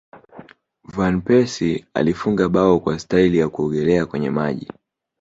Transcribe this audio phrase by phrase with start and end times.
[0.95, 4.67] van persie alifunga bao kwa staili ya kuogelea kwenye maji